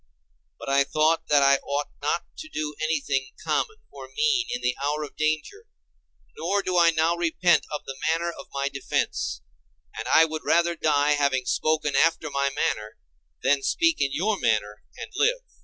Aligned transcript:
But 0.57 0.67
I 0.67 0.83
thought 0.83 1.27
that 1.27 1.43
I 1.43 1.57
ought 1.57 1.91
not 2.01 2.23
to 2.39 2.49
do 2.49 2.73
anything 2.81 3.33
common 3.45 3.75
or 3.91 4.07
mean 4.17 4.47
in 4.49 4.61
the 4.63 4.75
hour 4.83 5.03
of 5.03 5.15
danger: 5.15 5.67
nor 6.35 6.63
do 6.63 6.75
I 6.75 6.89
now 6.89 7.15
repent 7.15 7.67
of 7.71 7.85
the 7.85 7.99
manner 8.11 8.31
of 8.31 8.47
my 8.51 8.67
defence, 8.67 9.41
and 9.95 10.07
I 10.07 10.25
would 10.25 10.41
rather 10.43 10.75
die 10.75 11.11
having 11.11 11.45
spoken 11.45 11.95
after 11.95 12.31
my 12.31 12.49
manner, 12.49 12.97
than 13.43 13.61
speak 13.61 14.01
in 14.01 14.09
your 14.11 14.39
manner 14.39 14.81
and 14.97 15.11
live. 15.17 15.41